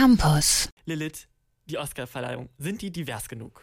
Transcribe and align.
Campus. 0.00 0.70
Lilith, 0.86 1.28
die 1.66 1.76
Oscarverleihung, 1.76 2.48
sind 2.56 2.80
die 2.80 2.90
divers 2.90 3.28
genug? 3.28 3.62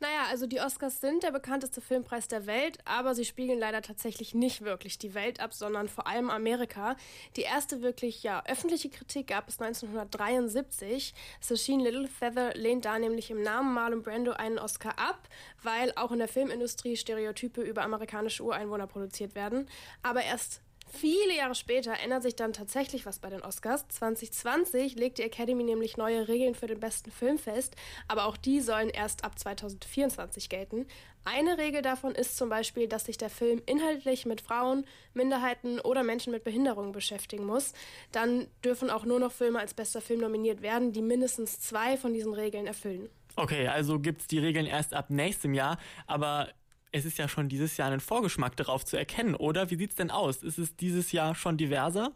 Naja, 0.00 0.28
also 0.30 0.46
die 0.46 0.58
Oscars 0.58 1.02
sind 1.02 1.22
der 1.22 1.30
bekannteste 1.30 1.82
Filmpreis 1.82 2.26
der 2.26 2.46
Welt, 2.46 2.78
aber 2.86 3.14
sie 3.14 3.26
spiegeln 3.26 3.58
leider 3.58 3.82
tatsächlich 3.82 4.32
nicht 4.34 4.62
wirklich 4.62 4.96
die 4.98 5.12
Welt 5.12 5.40
ab, 5.40 5.52
sondern 5.52 5.90
vor 5.90 6.06
allem 6.06 6.30
Amerika. 6.30 6.96
Die 7.36 7.42
erste 7.42 7.82
wirklich 7.82 8.22
ja, 8.22 8.42
öffentliche 8.46 8.88
Kritik 8.88 9.26
gab 9.26 9.46
es 9.46 9.60
1973. 9.60 11.12
Sasheen 11.40 11.80
Little 11.80 12.08
Feather 12.08 12.54
lehnt 12.54 12.86
da 12.86 12.98
nämlich 12.98 13.30
im 13.30 13.42
Namen 13.42 13.74
Marlon 13.74 14.02
Brando 14.02 14.32
einen 14.32 14.58
Oscar 14.58 14.98
ab, 14.98 15.28
weil 15.62 15.92
auch 15.96 16.12
in 16.12 16.18
der 16.18 16.28
Filmindustrie 16.28 16.96
Stereotype 16.96 17.60
über 17.60 17.82
amerikanische 17.82 18.42
Ureinwohner 18.42 18.86
produziert 18.86 19.34
werden. 19.34 19.68
Aber 20.02 20.22
erst 20.22 20.62
Viele 20.96 21.36
Jahre 21.36 21.56
später 21.56 21.98
ändert 21.98 22.22
sich 22.22 22.36
dann 22.36 22.52
tatsächlich 22.52 23.04
was 23.04 23.18
bei 23.18 23.28
den 23.28 23.42
Oscars. 23.42 23.88
2020 23.88 24.94
legt 24.94 25.18
die 25.18 25.22
Academy 25.22 25.64
nämlich 25.64 25.96
neue 25.96 26.28
Regeln 26.28 26.54
für 26.54 26.68
den 26.68 26.78
besten 26.78 27.10
Film 27.10 27.36
fest, 27.36 27.74
aber 28.06 28.26
auch 28.26 28.36
die 28.36 28.60
sollen 28.60 28.90
erst 28.90 29.24
ab 29.24 29.36
2024 29.36 30.48
gelten. 30.48 30.86
Eine 31.24 31.58
Regel 31.58 31.82
davon 31.82 32.14
ist 32.14 32.36
zum 32.36 32.48
Beispiel, 32.48 32.86
dass 32.86 33.06
sich 33.06 33.16
der 33.16 33.30
Film 33.30 33.60
inhaltlich 33.66 34.24
mit 34.24 34.40
Frauen, 34.40 34.86
Minderheiten 35.14 35.80
oder 35.80 36.04
Menschen 36.04 36.32
mit 36.32 36.44
Behinderungen 36.44 36.92
beschäftigen 36.92 37.44
muss. 37.44 37.72
Dann 38.12 38.46
dürfen 38.64 38.88
auch 38.88 39.04
nur 39.04 39.18
noch 39.18 39.32
Filme 39.32 39.58
als 39.58 39.74
bester 39.74 40.00
Film 40.00 40.20
nominiert 40.20 40.62
werden, 40.62 40.92
die 40.92 41.02
mindestens 41.02 41.58
zwei 41.58 41.96
von 41.96 42.14
diesen 42.14 42.34
Regeln 42.34 42.68
erfüllen. 42.68 43.08
Okay, 43.36 43.66
also 43.66 43.98
gibt 43.98 44.20
es 44.20 44.26
die 44.28 44.38
Regeln 44.38 44.66
erst 44.66 44.94
ab 44.94 45.10
nächstem 45.10 45.54
Jahr, 45.54 45.78
aber 46.06 46.50
es 46.94 47.04
ist 47.04 47.18
ja 47.18 47.26
schon 47.26 47.48
dieses 47.48 47.76
Jahr 47.76 47.90
ein 47.90 47.98
Vorgeschmack 47.98 48.56
darauf 48.56 48.84
zu 48.84 48.96
erkennen, 48.96 49.34
oder? 49.34 49.68
Wie 49.68 49.74
sieht's 49.74 49.96
denn 49.96 50.12
aus? 50.12 50.44
Ist 50.44 50.58
es 50.58 50.76
dieses 50.76 51.10
Jahr 51.10 51.34
schon 51.34 51.56
diverser? 51.56 52.12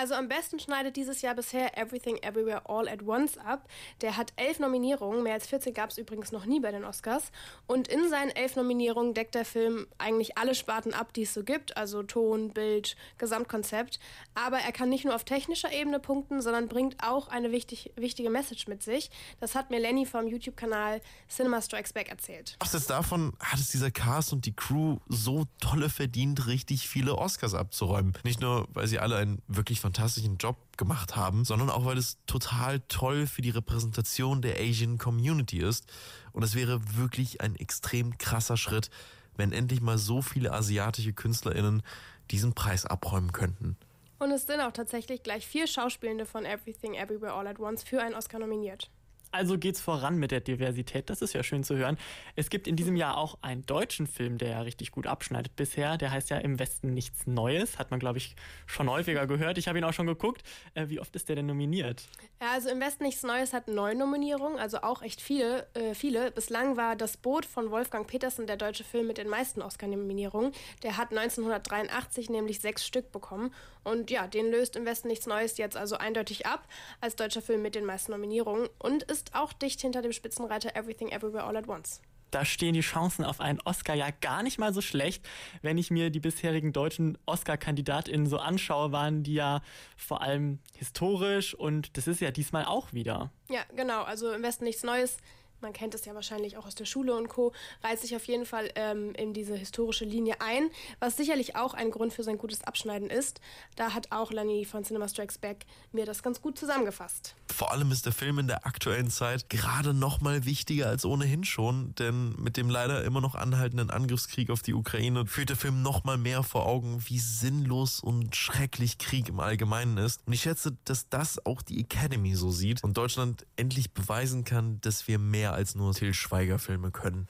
Also 0.00 0.14
am 0.14 0.28
besten 0.28 0.58
schneidet 0.58 0.96
dieses 0.96 1.20
Jahr 1.20 1.34
bisher 1.34 1.76
Everything 1.76 2.16
Everywhere 2.22 2.62
All 2.70 2.88
at 2.88 3.02
Once 3.02 3.36
ab. 3.36 3.68
Der 4.00 4.16
hat 4.16 4.32
elf 4.36 4.58
Nominierungen, 4.58 5.22
mehr 5.22 5.34
als 5.34 5.46
14 5.46 5.74
gab 5.74 5.90
es 5.90 5.98
übrigens 5.98 6.32
noch 6.32 6.46
nie 6.46 6.58
bei 6.58 6.72
den 6.72 6.84
Oscars. 6.86 7.30
Und 7.66 7.86
in 7.86 8.08
seinen 8.08 8.30
elf 8.30 8.56
Nominierungen 8.56 9.12
deckt 9.12 9.34
der 9.34 9.44
Film 9.44 9.86
eigentlich 9.98 10.38
alle 10.38 10.54
Sparten 10.54 10.94
ab, 10.94 11.12
die 11.12 11.24
es 11.24 11.34
so 11.34 11.44
gibt, 11.44 11.76
also 11.76 12.02
Ton, 12.02 12.54
Bild, 12.54 12.96
Gesamtkonzept. 13.18 14.00
Aber 14.34 14.56
er 14.56 14.72
kann 14.72 14.88
nicht 14.88 15.04
nur 15.04 15.14
auf 15.14 15.24
technischer 15.24 15.70
Ebene 15.70 16.00
punkten, 16.00 16.40
sondern 16.40 16.68
bringt 16.68 16.96
auch 17.04 17.28
eine 17.28 17.52
wichtig, 17.52 17.92
wichtige 17.96 18.30
Message 18.30 18.68
mit 18.68 18.82
sich. 18.82 19.10
Das 19.38 19.54
hat 19.54 19.68
mir 19.68 19.80
Lenny 19.80 20.06
vom 20.06 20.26
YouTube-Kanal 20.26 21.02
Cinema 21.28 21.60
Strikes 21.60 21.92
Back 21.92 22.08
erzählt. 22.08 22.56
Abseits 22.60 22.86
davon 22.86 23.34
hat 23.38 23.60
es 23.60 23.68
dieser 23.68 23.90
Cast 23.90 24.32
und 24.32 24.46
die 24.46 24.56
Crew 24.56 24.96
so 25.08 25.44
tolle 25.60 25.90
verdient, 25.90 26.46
richtig 26.46 26.88
viele 26.88 27.18
Oscars 27.18 27.52
abzuräumen. 27.52 28.14
Nicht 28.24 28.40
nur, 28.40 28.66
weil 28.72 28.86
sie 28.86 28.98
alle 28.98 29.16
einen 29.16 29.42
wirklich 29.46 29.78
fantastischen 29.90 30.36
Job 30.36 30.56
gemacht 30.76 31.16
haben, 31.16 31.44
sondern 31.44 31.68
auch, 31.68 31.84
weil 31.84 31.98
es 31.98 32.18
total 32.26 32.80
toll 32.88 33.26
für 33.26 33.42
die 33.42 33.50
Repräsentation 33.50 34.40
der 34.40 34.60
Asian 34.60 34.98
Community 34.98 35.58
ist. 35.58 35.86
Und 36.32 36.44
es 36.44 36.54
wäre 36.54 36.80
wirklich 36.96 37.40
ein 37.40 37.56
extrem 37.56 38.16
krasser 38.16 38.56
Schritt, 38.56 38.88
wenn 39.36 39.52
endlich 39.52 39.80
mal 39.80 39.98
so 39.98 40.22
viele 40.22 40.52
asiatische 40.52 41.12
KünstlerInnen 41.12 41.82
diesen 42.30 42.54
Preis 42.54 42.86
abräumen 42.86 43.32
könnten. 43.32 43.76
Und 44.20 44.30
es 44.30 44.46
sind 44.46 44.60
auch 44.60 44.72
tatsächlich 44.72 45.24
gleich 45.24 45.46
vier 45.46 45.66
Schauspielende 45.66 46.24
von 46.24 46.44
Everything 46.44 46.94
Everywhere 46.94 47.32
All 47.32 47.48
at 47.48 47.58
Once 47.58 47.82
für 47.82 48.00
einen 48.00 48.14
Oscar 48.14 48.38
nominiert. 48.38 48.90
Also 49.32 49.58
geht's 49.58 49.80
voran 49.80 50.18
mit 50.18 50.32
der 50.32 50.40
Diversität. 50.40 51.08
Das 51.08 51.22
ist 51.22 51.34
ja 51.34 51.44
schön 51.44 51.62
zu 51.62 51.76
hören. 51.76 51.98
Es 52.34 52.50
gibt 52.50 52.66
in 52.66 52.74
diesem 52.74 52.96
Jahr 52.96 53.16
auch 53.16 53.38
einen 53.42 53.64
deutschen 53.64 54.08
Film, 54.08 54.38
der 54.38 54.48
ja 54.48 54.60
richtig 54.62 54.90
gut 54.90 55.06
abschneidet 55.06 55.54
bisher. 55.54 55.96
Der 55.98 56.10
heißt 56.10 56.30
ja 56.30 56.38
Im 56.38 56.58
Westen 56.58 56.94
nichts 56.94 57.26
Neues. 57.26 57.78
Hat 57.78 57.92
man, 57.92 58.00
glaube 58.00 58.18
ich, 58.18 58.34
schon 58.66 58.90
häufiger 58.90 59.28
gehört. 59.28 59.56
Ich 59.58 59.68
habe 59.68 59.78
ihn 59.78 59.84
auch 59.84 59.92
schon 59.92 60.08
geguckt. 60.08 60.42
Äh, 60.74 60.88
wie 60.88 60.98
oft 60.98 61.14
ist 61.14 61.28
der 61.28 61.36
denn 61.36 61.46
nominiert? 61.46 62.08
Ja, 62.40 62.52
also 62.54 62.70
Im 62.70 62.80
Westen 62.80 63.04
nichts 63.04 63.22
Neues 63.22 63.52
hat 63.52 63.68
neun 63.68 63.98
Nominierungen, 63.98 64.58
also 64.58 64.78
auch 64.82 65.02
echt 65.02 65.20
viele. 65.20 65.68
Äh, 65.74 65.94
viele. 65.94 66.32
Bislang 66.32 66.76
war 66.76 66.96
Das 66.96 67.16
Boot 67.16 67.46
von 67.46 67.70
Wolfgang 67.70 68.08
Petersen 68.08 68.48
der 68.48 68.56
deutsche 68.56 68.82
Film 68.82 69.06
mit 69.06 69.18
den 69.18 69.28
meisten 69.28 69.62
Oscar-Nominierungen. 69.62 70.52
Der 70.82 70.96
hat 70.96 71.10
1983 71.10 72.30
nämlich 72.30 72.60
sechs 72.60 72.84
Stück 72.84 73.12
bekommen. 73.12 73.54
Und 73.84 74.10
ja, 74.10 74.26
den 74.26 74.50
löst 74.50 74.76
Im 74.76 74.86
Westen 74.86 75.08
nichts 75.08 75.26
Neues 75.26 75.56
jetzt 75.56 75.76
also 75.76 75.96
eindeutig 75.96 76.46
ab 76.46 76.66
als 77.00 77.16
deutscher 77.16 77.42
Film 77.42 77.62
mit 77.62 77.74
den 77.74 77.84
meisten 77.84 78.12
Nominierungen 78.12 78.68
und 78.78 79.04
ist 79.04 79.19
ist 79.20 79.34
auch 79.34 79.52
dicht 79.52 79.80
hinter 79.80 80.00
dem 80.02 80.12
Spitzenreiter 80.12 80.74
Everything 80.74 81.08
Everywhere 81.08 81.44
All 81.44 81.56
at 81.56 81.68
Once. 81.68 82.00
Da 82.30 82.44
stehen 82.44 82.74
die 82.74 82.80
Chancen 82.80 83.24
auf 83.24 83.40
einen 83.40 83.60
Oscar 83.64 83.94
ja 83.94 84.08
gar 84.20 84.42
nicht 84.42 84.58
mal 84.58 84.72
so 84.72 84.80
schlecht. 84.80 85.28
Wenn 85.62 85.78
ich 85.78 85.90
mir 85.90 86.10
die 86.10 86.20
bisherigen 86.20 86.72
deutschen 86.72 87.18
Oscar-KandidatInnen 87.26 88.26
so 88.26 88.38
anschaue, 88.38 88.92
waren 88.92 89.24
die 89.24 89.34
ja 89.34 89.62
vor 89.96 90.22
allem 90.22 90.60
historisch 90.76 91.54
und 91.54 91.96
das 91.96 92.06
ist 92.06 92.20
ja 92.20 92.30
diesmal 92.30 92.64
auch 92.64 92.92
wieder. 92.92 93.30
Ja, 93.50 93.62
genau. 93.74 94.04
Also 94.04 94.32
im 94.32 94.42
Westen 94.42 94.64
nichts 94.64 94.84
Neues 94.84 95.18
man 95.62 95.72
kennt 95.72 95.94
es 95.94 96.04
ja 96.04 96.14
wahrscheinlich 96.14 96.56
auch 96.56 96.66
aus 96.66 96.74
der 96.74 96.84
Schule 96.84 97.14
und 97.14 97.28
Co., 97.28 97.52
reiht 97.82 98.00
sich 98.00 98.16
auf 98.16 98.24
jeden 98.24 98.46
Fall 98.46 98.70
ähm, 98.74 99.12
in 99.14 99.32
diese 99.32 99.56
historische 99.56 100.04
Linie 100.04 100.36
ein, 100.40 100.70
was 100.98 101.16
sicherlich 101.16 101.56
auch 101.56 101.74
ein 101.74 101.90
Grund 101.90 102.12
für 102.12 102.22
sein 102.22 102.38
gutes 102.38 102.64
Abschneiden 102.64 103.10
ist. 103.10 103.40
Da 103.76 103.94
hat 103.94 104.10
auch 104.10 104.32
Lani 104.32 104.64
von 104.64 104.84
Cinema 104.84 105.08
Strikes 105.08 105.38
Back 105.38 105.66
mir 105.92 106.06
das 106.06 106.22
ganz 106.22 106.40
gut 106.40 106.58
zusammengefasst. 106.58 107.34
Vor 107.50 107.72
allem 107.72 107.92
ist 107.92 108.06
der 108.06 108.12
Film 108.12 108.38
in 108.38 108.46
der 108.46 108.66
aktuellen 108.66 109.10
Zeit 109.10 109.50
gerade 109.50 109.92
noch 109.92 110.20
mal 110.20 110.44
wichtiger 110.44 110.88
als 110.88 111.04
ohnehin 111.04 111.44
schon, 111.44 111.94
denn 111.96 112.34
mit 112.38 112.56
dem 112.56 112.70
leider 112.70 113.04
immer 113.04 113.20
noch 113.20 113.34
anhaltenden 113.34 113.90
Angriffskrieg 113.90 114.50
auf 114.50 114.62
die 114.62 114.74
Ukraine 114.74 115.26
führt 115.26 115.50
der 115.50 115.56
Film 115.56 115.82
noch 115.82 116.04
mal 116.04 116.18
mehr 116.18 116.42
vor 116.42 116.66
Augen, 116.66 117.02
wie 117.06 117.18
sinnlos 117.18 118.00
und 118.00 118.34
schrecklich 118.34 118.98
Krieg 118.98 119.28
im 119.28 119.40
Allgemeinen 119.40 119.98
ist. 119.98 120.26
Und 120.26 120.32
ich 120.32 120.42
schätze, 120.42 120.76
dass 120.84 121.08
das 121.08 121.44
auch 121.44 121.62
die 121.62 121.80
Academy 121.80 122.34
so 122.34 122.50
sieht 122.50 122.82
und 122.82 122.96
Deutschland 122.96 123.46
endlich 123.56 123.92
beweisen 123.92 124.44
kann, 124.44 124.80
dass 124.80 125.08
wir 125.08 125.18
mehr 125.18 125.49
mehr 125.50 125.56
als 125.56 125.74
nur 125.74 125.92
Til 125.92 126.14
Schweiger-Filme 126.14 126.92
können. 126.92 127.26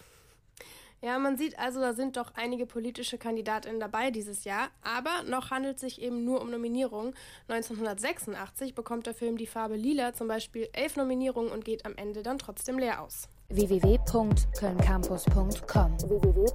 Ja, 1.03 1.19
man 1.19 1.39
sieht 1.39 1.59
also, 1.59 1.81
da 1.81 1.95
sind 1.95 2.19
doch 2.19 2.35
einige 2.35 2.67
politische 2.67 3.17
Kandidatinnen 3.17 3.81
dabei 3.81 4.11
dieses 4.11 4.45
Jahr, 4.45 4.69
aber 4.83 5.23
noch 5.27 5.51
handelt 5.51 5.77
es 5.77 5.81
sich 5.81 6.03
eben 6.03 6.27
nur 6.27 6.43
um 6.43 6.51
Nominierungen. 6.51 7.15
1986 7.49 8.75
bekommt 8.75 9.07
der 9.07 9.15
Film 9.15 9.39
Die 9.39 9.47
Farbe 9.47 9.77
Lila 9.77 10.13
zum 10.13 10.29
Beispiel 10.29 10.69
elf 10.75 10.97
Nominierungen 10.97 11.51
und 11.51 11.65
geht 11.65 11.87
am 11.87 11.97
Ende 11.97 12.23
dann 12.23 12.37
trotzdem 12.37 12.79
leer 12.79 13.01
aus. 13.01 13.31
www.kölncampus.com 13.49 15.97
www 16.03 16.47